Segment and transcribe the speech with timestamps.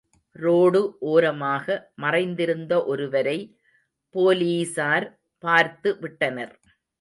[0.35, 0.79] Road
[1.09, 3.37] ஒரமாக மறைந்திருந்த ஒருவரை
[4.15, 5.07] போலீஸார்
[5.43, 6.55] பார்த்து விட்டனர்.